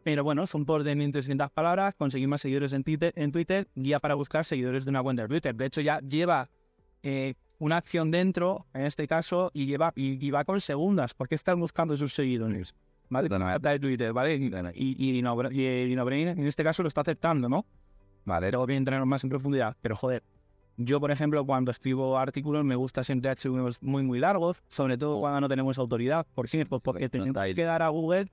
[0.03, 4.01] pero bueno, son por de 1.300 palabras, conseguir más seguidores en Twitter, en Twitter, guía
[4.01, 5.55] para buscar seguidores de una cuenta de Twitter.
[5.55, 6.49] De hecho, ya lleva
[7.05, 11.37] eh, una acción dentro, en este caso, y lleva y, y va con segundas, porque
[11.37, 12.75] están buscando sus seguidores.
[13.09, 13.29] ¿Vale?
[13.53, 14.35] Cuenta de Twitter, ¿vale?
[14.35, 17.65] Y, y, y Dinobrain- y, eh, Dinobrain, en este caso lo está aceptando, ¿no?
[18.25, 19.77] Vale, Luego bien entrar más en profundidad.
[19.81, 20.23] Pero joder,
[20.77, 25.21] yo por ejemplo cuando escribo artículos me gusta siempre HTML muy muy largos, sobre todo
[25.21, 26.27] cuando no tenemos autoridad.
[26.35, 26.49] ¿Por?
[26.49, 28.31] Pues porque tenemos que dar a Google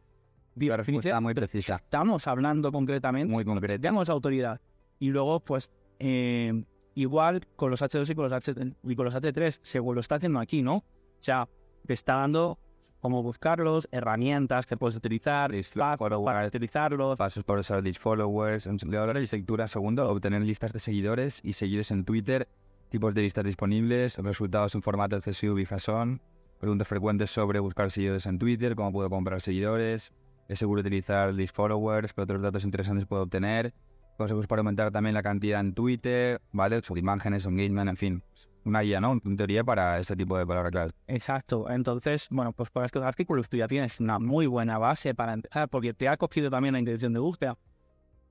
[0.55, 0.75] digo,
[1.21, 3.81] muy precisa, Estamos hablando concretamente, muy concreta.
[3.81, 4.59] tenemos autoridad.
[4.99, 6.63] Y luego pues eh,
[6.95, 10.15] igual con los H2 y con los, H y con los H3, según lo está
[10.15, 10.77] haciendo aquí, ¿no?
[10.77, 10.83] O
[11.21, 11.47] sea,
[11.85, 12.59] te está dando
[13.01, 19.67] cómo buscarlos, herramientas que puedes utilizar, Slack, para utilizarlos, Pasos usar List Followers, de lectura.
[19.67, 22.47] Segundo, obtener listas de seguidores y seguidores en Twitter,
[22.89, 26.21] tipos de listas disponibles, resultados en formato CSV y JSON,
[26.59, 30.13] preguntas frecuentes sobre buscar seguidores en Twitter, cómo puedo comprar seguidores,
[30.47, 33.73] es seguro utilizar List Followers, qué otros datos interesantes puedo obtener,
[34.17, 36.81] consejos para aumentar también la cantidad en Twitter, ¿vale?
[36.81, 38.23] Sobre imágenes, engagement, en fin.
[38.65, 39.19] Una guía, ¿no?
[39.23, 40.91] En teoría para este tipo de palabras clave.
[41.07, 41.69] Exacto.
[41.69, 45.69] Entonces, bueno, pues por estos artículos tú ya tienes una muy buena base para empezar,
[45.69, 47.57] porque te ha cogido también la intención de búsqueda.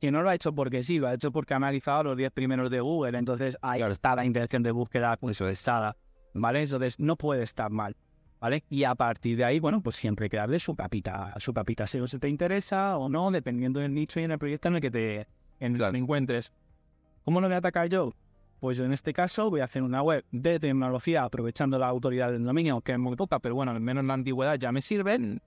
[0.00, 2.30] Que no lo ha hecho porque sí, lo ha hecho porque ha analizado los 10
[2.30, 3.18] primeros de Google.
[3.18, 5.96] Entonces ahí está la intención de búsqueda pesada.
[6.34, 6.62] ¿Vale?
[6.62, 7.96] Entonces no puede estar mal.
[8.40, 8.62] ¿Vale?
[8.70, 12.28] Y a partir de ahí, bueno, pues siempre que su capita, su capita si te
[12.28, 15.26] interesa o no, dependiendo del nicho y en el proyecto en el que te,
[15.58, 16.52] en el que te encuentres.
[17.24, 18.12] ¿Cómo lo voy a atacar yo?
[18.60, 22.32] Pues yo en este caso voy a hacer una web de tecnología aprovechando la autoridad
[22.32, 25.40] del dominio, que es muy poca, pero bueno, al menos la antigüedad ya me sirve.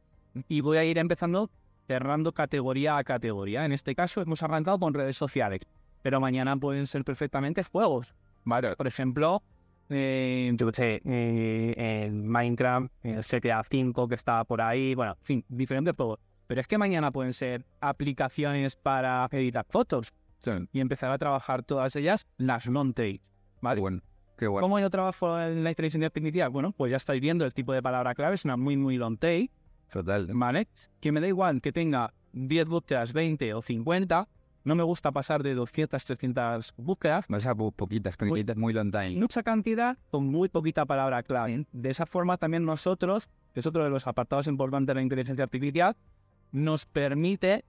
[0.47, 1.49] Y voy a ir empezando
[1.87, 3.65] cerrando categoría a categoría.
[3.65, 5.61] En este caso hemos arrancado con redes sociales,
[6.01, 8.15] pero mañana pueden ser perfectamente juegos.
[8.45, 8.77] Vale.
[8.77, 9.43] Por ejemplo,
[9.89, 15.45] eh, yo sé, eh, Minecraft, el CTA 5 que está por ahí, bueno, en fin,
[15.49, 16.19] diferentes juegos.
[16.47, 20.13] Pero es que mañana pueden ser aplicaciones para editar fotos
[20.71, 23.21] y empezar a trabajar todas ellas las long tail.
[23.61, 23.81] ¿vale?
[23.81, 24.01] Bueno,
[24.37, 24.65] qué bueno.
[24.65, 26.49] ¿Cómo yo trabajo en la inteligencia artificial?
[26.49, 29.17] Bueno, pues ya estáis viendo el tipo de palabra clave, es una muy, muy long
[29.17, 29.49] tail.
[29.91, 30.27] Total.
[30.33, 30.67] ¿Vale?
[30.99, 34.27] Que me da igual que tenga 10 búsquedas, 20 o 50.
[34.63, 37.25] No me gusta pasar de 200, 300 búsquedas.
[37.27, 39.19] O sea, poquitas, poquitas, muy long tail.
[39.19, 41.65] Mucha cantidad con muy poquita palabra clave.
[41.71, 45.43] De esa forma también nosotros, que es otro de los apartados importantes de la inteligencia
[45.43, 45.95] artificial,
[46.51, 47.65] nos permite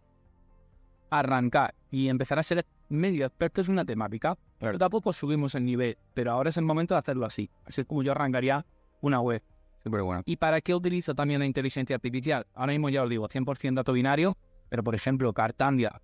[1.12, 4.37] arrancar y empezar a ser medio expertos en una temática.
[4.59, 7.51] Pero tampoco subimos el nivel, pero ahora es el momento de hacerlo así.
[7.64, 8.64] Así es como yo arrancaría
[9.03, 9.42] una web.
[9.85, 10.22] bueno.
[10.25, 12.46] ¿Y para qué utilizo también la inteligencia artificial?
[12.55, 14.37] Ahora mismo ya os digo, 100% dato binario,
[14.68, 16.01] pero por ejemplo, Cartandia.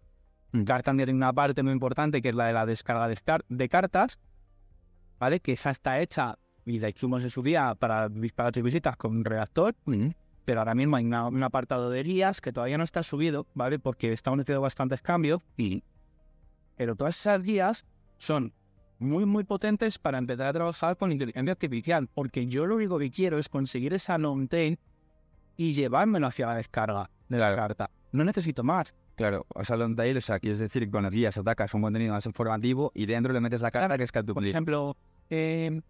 [0.53, 0.65] Mm.
[0.65, 3.09] Cartandia tiene una parte muy importante que es la de la descarga
[3.49, 4.19] de, cartas,
[5.19, 5.41] ¿vale?
[5.41, 9.25] Que esa está hecha y la hicimos en su día para disparar visitas con un
[9.25, 9.75] redactor.
[9.87, 10.09] Mm
[10.49, 13.79] pero ahora mismo hay un apartado de guías que todavía no está subido, ¿vale?
[13.79, 15.83] Porque estamos haciendo bastantes cambios, y...
[16.75, 17.85] pero todas esas guías
[18.17, 18.55] son
[18.99, 23.11] muy, muy potentes para empezar a trabajar con inteligencia artificial, porque yo lo único que
[23.11, 24.79] quiero es conseguir esa long tail
[25.59, 27.91] y llevármelo hacia la descarga de la carta.
[28.13, 28.95] No necesito más.
[29.17, 32.15] Claro, o sea, long tail, o sea, quieres decir con las guías atacas un contenido
[32.15, 34.97] más informativo y dentro le metes la carta que es que tu Por ejemplo,
[35.29, 35.83] eh,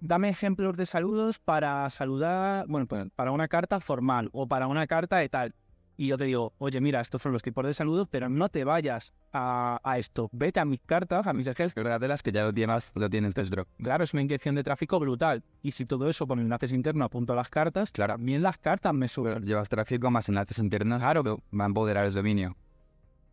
[0.00, 4.86] dame ejemplos de saludos para saludar, bueno, pues, para una carta formal o para una
[4.86, 5.54] carta de tal.
[5.98, 8.64] Y yo te digo, oye, mira, estos son los tipos de saludos, pero no te
[8.64, 10.28] vayas a, esto.
[10.32, 13.66] Vete a mis cartas, a mis ejes, las que ya lo tienes, lo tienes dentro.
[13.78, 15.42] Claro, es una inyección de tráfico brutal.
[15.62, 18.92] Y si todo eso con enlaces internos apunto a las cartas, claro, también las cartas
[18.92, 19.42] me suben.
[19.42, 22.56] llevas tráfico más enlaces internos, claro, va a empoderar el dominio.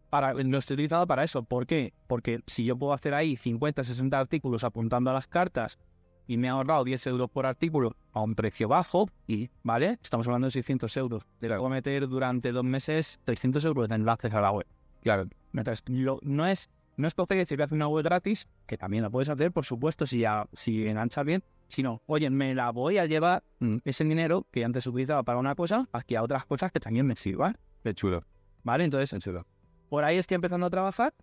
[0.09, 1.43] Para, lo estoy utilizado para eso.
[1.43, 1.93] ¿Por qué?
[2.07, 5.79] Porque si yo puedo hacer ahí 50, 60 artículos apuntando a las cartas
[6.27, 9.99] y me ha ahorrado 10 euros por artículo a un precio bajo, y, ¿vale?
[10.01, 11.23] Estamos hablando de 600 euros.
[11.39, 14.67] Te puedo meter durante dos meses 300 euros de enlaces a la web.
[15.01, 15.27] Claro.
[15.53, 19.03] Entonces, no es no es coger y decir que hace una web gratis, que también
[19.03, 22.99] la puedes hacer, por supuesto, si, ya, si engancha bien, sino, oye, me la voy
[22.99, 26.71] a llevar mm, ese dinero que antes utilizaba para una cosa, aquí a otras cosas
[26.71, 27.57] que también me sirvan.
[27.83, 28.23] Qué chulo.
[28.63, 28.83] ¿Vale?
[28.85, 29.45] Entonces, chulo.
[29.89, 31.13] por ahí estoy empezando a trabajar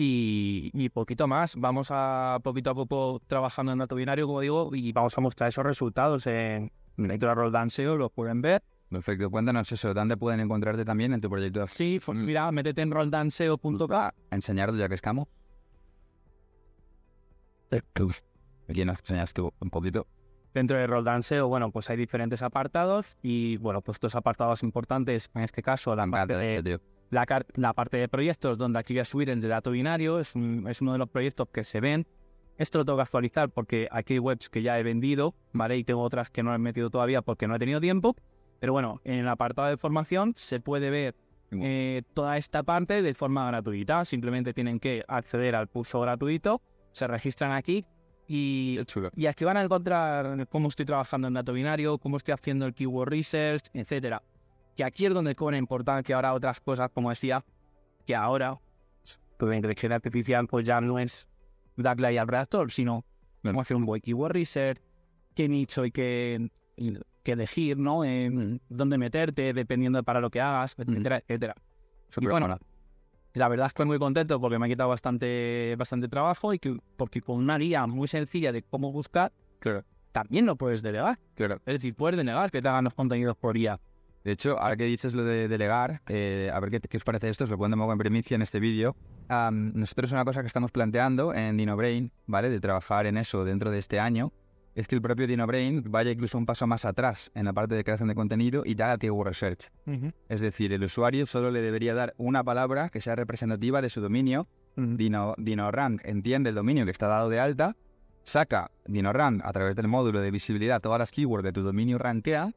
[0.00, 1.56] y, poquito más.
[1.56, 5.48] Vamos a poquito a poco trabajando en dato binario, como digo, y vamos a mostrar
[5.48, 8.62] esos resultados en Lectura Roll SEO, los pueden ver.
[8.90, 11.66] Perfecto, cuéntanos eso, ¿dónde pueden encontrarte también en tu proyecto?
[11.66, 13.88] Sí, pues mira, métete en rolldanseo.com.
[14.30, 15.28] Enseñar ya que estamos.
[18.68, 20.06] Aquí nos enseñas tú un poquito.
[20.54, 21.04] Dentro de Roll
[21.46, 26.06] bueno, pues hay diferentes apartados y, bueno, pues dos apartados importantes, en este caso, la
[26.06, 30.18] parte de la, parte de proyectos donde aquí voy a subir el de dato binario
[30.18, 32.06] es, uno de los proyectos que se ven.
[32.56, 35.76] Esto lo tengo que actualizar porque aquí hay webs que ya he vendido, ¿vale?
[35.76, 38.16] Y tengo otras que no he metido todavía porque no he tenido tiempo.
[38.58, 41.14] Pero bueno, en el apartado de formación se puede ver
[41.52, 44.04] eh, toda esta parte de forma gratuita.
[44.04, 47.86] Simplemente tienen que acceder al curso gratuito, se registran aquí
[48.26, 48.80] y,
[49.14, 52.74] y aquí van a encontrar cómo estoy trabajando en dato binario, cómo estoy haciendo el
[52.74, 54.20] keyword research, etcétera
[54.78, 57.44] que aquí es donde cobra importancia ahora otras cosas, como decía,
[58.06, 58.60] que ahora
[59.36, 61.26] pues, la inteligencia artificial pues ya no es
[61.74, 63.04] darle ahí al redactor, sino
[63.42, 64.80] cómo hacer un buen keyword research,
[65.34, 66.48] qué nicho hay que,
[67.24, 68.04] que elegir, ¿no?
[68.04, 71.56] En dónde meterte, dependiendo de para lo que hagas, etcétera, etcétera.
[72.20, 72.46] Y bueno,
[73.34, 76.60] la verdad es que estoy muy contento porque me ha quitado bastante, bastante trabajo y
[76.60, 79.32] que, porque con una guía muy sencilla de cómo buscar,
[80.12, 81.18] también lo puedes delegar.
[81.34, 81.56] Claro.
[81.66, 83.80] Es decir, puedes delegar que te hagan los contenidos por guía.
[84.28, 87.44] De hecho, ahora que dices lo de delegar, eh, a ver qué, os parece esto,
[87.44, 88.94] os lo cuento en primicia en este vídeo.
[89.26, 92.50] nosotros una cosa que estamos planteando en DinoBrain, ¿vale?
[92.50, 94.30] De trabajar en eso dentro de este año,
[94.74, 97.82] es que el propio DinoBrain vaya incluso un paso más atrás en la parte de
[97.82, 99.70] creación de contenido y haga keyword research.
[100.28, 104.02] Es decir, el usuario solo le debería dar una palabra que sea representativa de su
[104.02, 104.46] dominio.
[104.76, 107.76] DinoRank entiende el dominio que está dado de alta
[108.24, 112.52] saca DinoRank a través del módulo de visibilidad todas las keywords de tu dominio rankea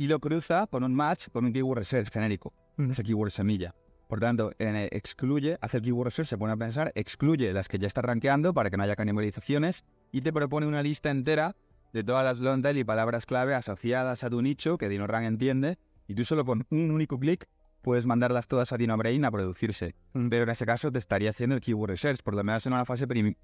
[0.00, 3.74] y lo cruza con un match con un keyword research genérico, ese keyword semilla.
[4.08, 7.86] Por tanto, excluye, hace el keyword research, se pone a pensar, excluye las que ya
[7.86, 11.54] está rankeando para que no haya canibalizaciones y te propone una lista entera
[11.92, 15.76] de todas las long tail y palabras clave asociadas a tu nicho que DinoRank entiende
[16.08, 17.46] y tú solo con un único clic
[17.82, 19.94] puedes mandarlas todas a DinoBrain a producirse.
[20.14, 20.28] Mm.
[20.30, 22.86] Pero en ese caso te estaría haciendo el keyword research, por lo menos en una
[22.86, 23.36] fase primi-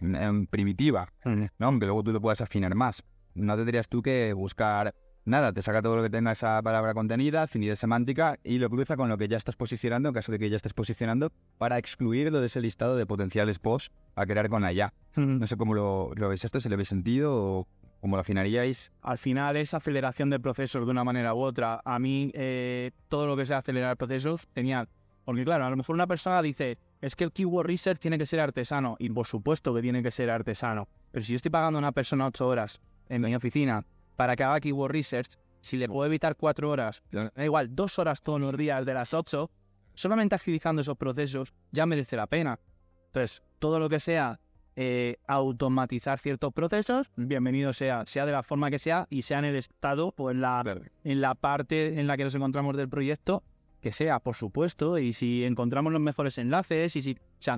[0.48, 1.66] primitiva, ¿no?
[1.66, 3.02] Aunque luego tú lo puedas afinar más.
[3.34, 4.94] No tendrías tú que buscar
[5.26, 8.96] nada, te saca todo lo que tenga esa palabra contenida, afinidad semántica y lo cruza
[8.96, 12.40] con lo que ya estás posicionando, en caso de que ya estés posicionando, para excluirlo
[12.40, 14.94] de ese listado de potenciales posts a crear con la ya.
[15.16, 17.66] No sé cómo lo, lo veis esto, si le veis sentido o
[18.00, 18.92] cómo lo afinaríais.
[19.02, 21.80] al final es aceleración de procesos de una manera u otra.
[21.84, 24.88] A mí eh, todo lo que sea acelerar procesos, genial.
[25.24, 28.26] Porque claro, a lo mejor una persona dice, es que el keyword research tiene que
[28.26, 28.96] ser artesano.
[29.00, 30.86] Y por supuesto que tiene que ser artesano.
[31.10, 33.84] Pero si yo estoy pagando a una persona ocho horas en mi oficina
[34.16, 38.22] para que haga keyword research, si le puedo evitar cuatro horas, da igual, dos horas
[38.22, 39.50] todos los días de las ocho,
[39.94, 42.58] solamente agilizando esos procesos ya merece la pena.
[43.06, 44.38] Entonces, todo lo que sea
[44.76, 49.46] eh, automatizar ciertos procesos, bienvenido sea, sea de la forma que sea y sea en
[49.46, 50.62] el estado o en la,
[51.02, 53.42] en la parte en la que nos encontramos del proyecto,
[53.80, 57.12] que sea, por supuesto, y si encontramos los mejores enlaces y si...
[57.12, 57.56] O sea,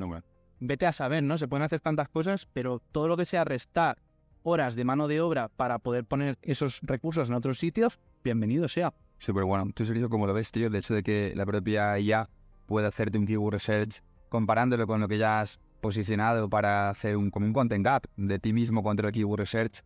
[0.60, 1.38] vete a saber, ¿no?
[1.38, 3.98] Se pueden hacer tantas cosas, pero todo lo que sea restar
[4.48, 8.94] horas de mano de obra para poder poner esos recursos en otros sitios, bienvenido sea.
[9.18, 9.70] Súper bueno.
[9.74, 10.68] ¿Tú, Sergio, cómo lo ves, tío?
[10.68, 12.28] El hecho de que la propia IA
[12.66, 17.30] pueda hacerte un keyword research comparándolo con lo que ya has posicionado para hacer un,
[17.30, 19.82] como un content gap de ti mismo contra el keyword research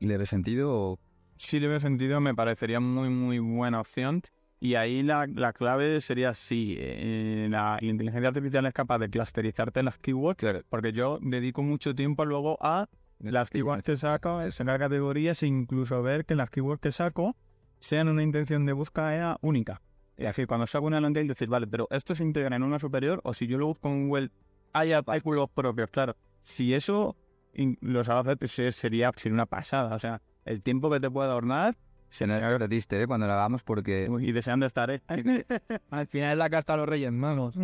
[0.00, 0.98] y le ves sentido o...
[1.36, 4.22] Sí le veo sentido, me parecería muy, muy buena opción.
[4.60, 9.82] Y ahí la, la clave sería si eh, la inteligencia artificial es capaz de clusterizarte
[9.82, 12.88] las keywords, porque yo dedico mucho tiempo luego a
[13.20, 17.36] las keywords que saco, sacar categorías e incluso ver que las keywords que saco
[17.78, 19.80] sean una intención de búsqueda única.
[20.16, 23.20] Es decir, cuando saco una tail, decir, vale, pero esto se integra en una superior
[23.24, 24.30] o si yo lo busco en Google,
[24.72, 26.16] hay artículos propios, claro.
[26.42, 27.16] Si eso
[27.52, 29.94] in- lo sabe hacer, pues se- sería, sería una pasada.
[29.94, 31.76] O sea, el tiempo que te puede ahornar
[32.14, 33.06] Se nos haga triste, ¿eh?
[33.08, 34.08] Cuando lo hagamos porque...
[34.20, 35.02] y deseando estar, ¿eh?
[35.90, 37.56] Al final es la carta a los Reyes Magos.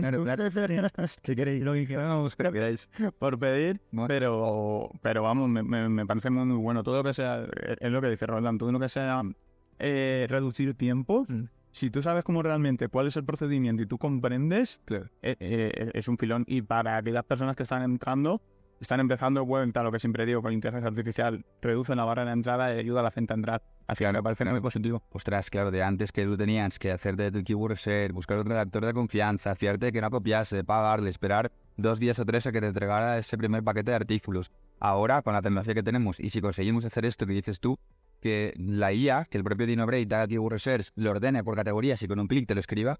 [1.22, 1.62] ¿Qué queréis?
[1.62, 2.88] Lo que queramos, Lo queráis.
[3.20, 3.80] por pedir.
[4.08, 6.82] Pero, pero vamos, me, me, me parece muy, bueno.
[6.82, 9.22] Todo lo que sea, eh, es lo que dice Roland, todo lo que sea
[9.78, 11.26] eh, reducir tiempo.
[11.70, 15.06] Si tú sabes cómo realmente cuál es el procedimiento y tú comprendes, Claro.
[15.22, 16.44] eh, eh, es un filón.
[16.48, 18.42] Y para aquellas personas que están entrando,
[18.80, 22.74] están empezando, bueno, lo que siempre digo, con inteligencia artificial, reduce la barra de entrada
[22.74, 23.62] y ayuda a la gente a entrar.
[23.86, 25.02] Al final me parece muy positivo.
[25.10, 28.86] Ostras, claro, de antes que tú tenías que hacerte tu keyword research, buscar un redactor
[28.86, 32.68] de confianza, fiarte que no copiase, pagarle, esperar dos días o tres a que te
[32.68, 34.50] entregara ese primer paquete de artículos.
[34.78, 37.78] Ahora, con la tecnología que tenemos, y si conseguimos hacer esto que dices tú,
[38.20, 42.02] que la IA, que el propio DinoBrain te haga keyword research, lo ordene por categorías
[42.02, 42.98] y con un clic te lo escriba,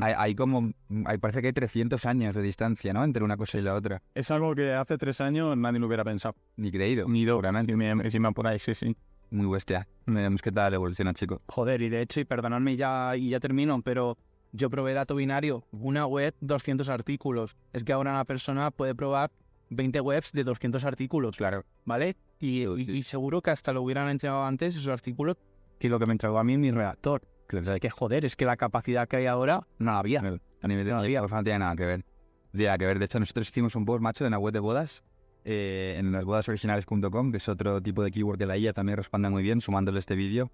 [0.00, 0.70] hay, hay como,
[1.04, 3.04] hay, parece que hay 300 años de distancia, ¿no?
[3.04, 4.02] Entre una cosa y la otra.
[4.14, 6.34] Es algo que hace tres años nadie lo hubiera pensado.
[6.56, 7.08] Ni creído.
[7.08, 7.42] Ni dos.
[7.44, 8.96] Y encima por ahí, sí, sí.
[9.30, 9.88] Muy bestia.
[10.06, 11.42] Veremos qué tal evoluciona, chico.
[11.48, 14.16] Joder, y de hecho, y perdonadme ya, y ya termino, pero
[14.52, 17.56] yo probé dato binario, una web, 200 artículos.
[17.72, 19.30] Es que ahora una persona puede probar
[19.70, 21.64] 20 webs de 200 artículos, Claro.
[21.84, 22.16] ¿vale?
[22.38, 25.36] Y, y- y seguro que hasta lo hubieran entregado antes esos artículos
[25.80, 27.22] que lo que me entregó a mí mi redactor.
[27.46, 30.20] Que, joder, es que la capacidad que hay ahora no la había.
[30.20, 32.04] A nivel de No, pues no tiene nada que ver.
[32.52, 32.98] Nada que ver.
[32.98, 35.04] De hecho, nosotros hicimos un post, macho, en la web de bodas,
[35.44, 39.30] eh, en las bodasoriginales.com, que es otro tipo de keyword que la IA también responde
[39.30, 40.50] muy bien, sumándole este vídeo.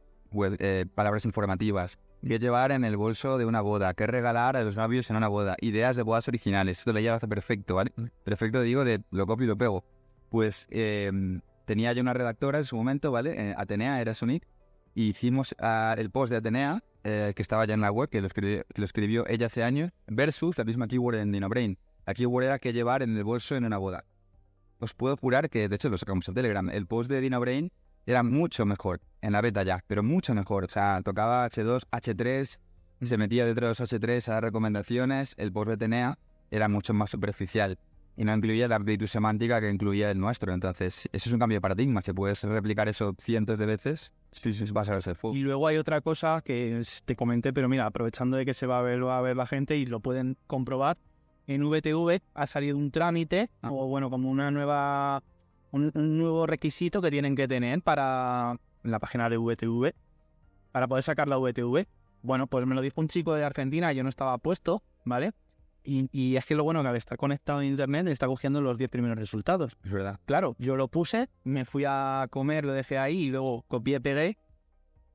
[0.59, 1.98] Eh, palabras informativas.
[2.26, 3.92] ¿Qué llevar en el bolso de una boda?
[3.94, 5.57] ¿Qué regalar a los novios en una boda?
[5.61, 6.78] Ideas de bodas originales.
[6.78, 7.92] Esto la IA lo hace perfecto, ¿vale?
[8.24, 9.85] Perfecto, digo, de lo copio y lo pego.
[10.31, 11.11] Pues eh,
[11.66, 13.50] tenía yo una redactora en su momento, ¿vale?
[13.50, 14.46] Eh, Atenea era su nick.
[14.94, 15.55] Y hicimos
[15.96, 18.81] el post de Atenea, eh, que estaba ya en la web, que lo, escribió, que
[18.81, 21.78] lo escribió ella hace años, versus la misma keyword en DinoBrain.
[22.07, 24.05] La keyword era que llevar en el bolso en una boda.
[24.78, 26.68] Os puedo jurar que, de hecho, lo sacamos en Telegram.
[26.70, 27.70] El post de DinoBrain
[28.07, 30.64] era mucho mejor en la beta ya, pero mucho mejor.
[30.64, 32.59] O sea, tocaba H2, H3,
[33.00, 35.35] se metía dentro de los H3 a dar recomendaciones.
[35.38, 36.18] El post de Atenea
[36.50, 37.78] era mucho más superficial
[38.16, 40.53] y no incluía la amplitud semántica que incluía el nuestro.
[40.53, 42.03] Entonces, eso es un cambio de paradigma.
[42.03, 44.12] Se puede replicar eso cientos de veces.
[44.31, 45.37] Sí, sí, vas a ser full.
[45.37, 48.79] Y luego hay otra cosa que te comenté, pero mira, aprovechando de que se va
[48.79, 50.98] a ver, va a ver la gente y lo pueden comprobar,
[51.46, 53.70] en VTV ha salido un trámite, Ah.
[53.72, 55.22] o bueno, como una nueva,
[55.70, 59.92] un, un nuevo requisito que tienen que tener para la página de VTV,
[60.70, 61.87] para poder sacar la VTV.
[62.22, 65.33] Bueno, pues me lo dijo un chico de Argentina, yo no estaba puesto, ¿vale?
[65.85, 68.79] Y, y es que lo bueno que al estar conectado a internet está cogiendo los
[68.79, 69.77] 10 primeros resultados.
[69.85, 70.21] Es verdad.
[70.27, 74.38] Claro, yo lo puse, me fui a comer, lo dejé ahí y luego copié, pegué.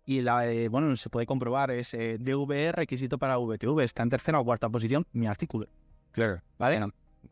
[0.06, 3.82] Y la, eh, bueno, se puede comprobar, es eh, DVR, requisito para VTV.
[3.82, 5.68] Está en tercera o cuarta posición mi artículo.
[6.12, 6.42] Claro.
[6.58, 6.82] ¿Vale?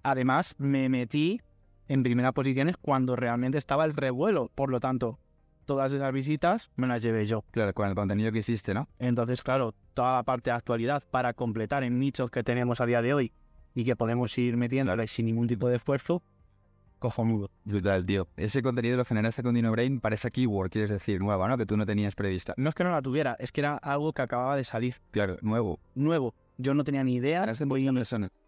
[0.04, 1.41] Además, me metí
[1.88, 4.52] en primeras posiciones cuando realmente estaba el revuelo.
[4.54, 5.19] Por lo tanto,
[5.65, 7.43] todas esas visitas me las llevé yo.
[7.51, 8.88] Claro, con el contenido que existe, ¿no?
[8.99, 13.01] Entonces, claro, toda la parte de actualidad para completar en nichos que tenemos a día
[13.01, 13.32] de hoy
[13.73, 16.21] y que podemos ir metiéndole sin ningún tipo de esfuerzo,
[16.99, 17.49] cojonudo.
[17.65, 18.28] Brutal, tío.
[18.38, 21.58] Ese contenido lo generaste con DinoBrain para esa keyword, quieres decir, nueva, ¿no?
[21.58, 22.54] Que tú no tenías prevista.
[22.58, 24.95] No es que no la tuviera, es que era algo que acababa de salir.
[25.12, 25.80] Claro, nuevo.
[25.93, 26.34] Nuevo.
[26.58, 27.45] Yo no tenía ni idea.
[27.65, 27.89] Voy-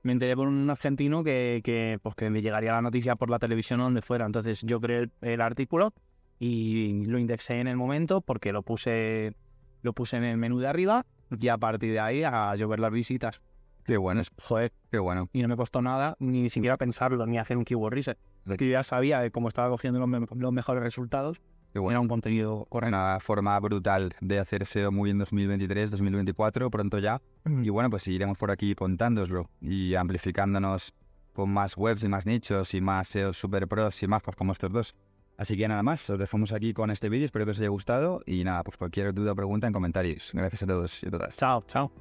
[0.04, 3.38] me enteré por un argentino que, que, pues, que me llegaría la noticia por la
[3.38, 4.26] televisión o donde fuera.
[4.26, 5.94] Entonces yo creé el, el artículo
[6.40, 9.34] y lo indexé en el momento porque lo puse,
[9.82, 11.06] lo puse en el menú de arriba
[11.40, 13.42] y a partir de ahí a llover las visitas.
[13.86, 15.30] Qué bueno, Joder, qué bueno.
[15.32, 18.18] y no me costó nada ni siquiera pensarlo ni hacer un keyword research.
[18.58, 21.38] Que ya sabía de cómo estaba cogiendo los, me- los mejores resultados.
[21.74, 22.02] Qué Era bueno.
[22.02, 22.96] un contenido correcto.
[22.96, 27.22] Una forma brutal de hacer SEO muy en 2023, 2024, pronto ya.
[27.46, 30.94] Y bueno, pues seguiremos por aquí contándoslo y amplificándonos
[31.34, 34.52] con más webs y más nichos y más SEO super pros y más pues, como
[34.54, 34.96] estos dos.
[35.38, 38.24] Así que nada más, os dejamos aquí con este vídeo, espero que os haya gustado
[38.26, 40.32] y nada, pues cualquier duda o pregunta en comentarios.
[40.34, 41.38] Gracias a todos y a todas.
[41.38, 41.92] Chao, chao.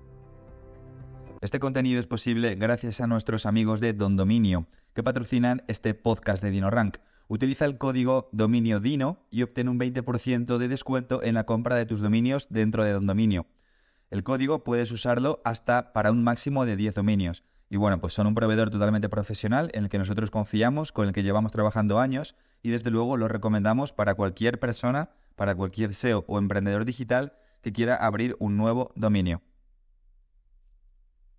[1.42, 6.42] Este contenido es posible gracias a nuestros amigos de Don Dominio, que patrocinan este podcast
[6.42, 6.96] de DinoRank.
[7.28, 11.84] Utiliza el código dominio DINO y obtén un 20% de descuento en la compra de
[11.84, 13.46] tus dominios dentro de Don Dominio.
[14.10, 17.42] El código puedes usarlo hasta para un máximo de 10 dominios.
[17.68, 21.12] Y bueno, pues son un proveedor totalmente profesional en el que nosotros confiamos, con el
[21.12, 26.24] que llevamos trabajando años y desde luego lo recomendamos para cualquier persona, para cualquier SEO
[26.26, 29.42] o emprendedor digital que quiera abrir un nuevo dominio.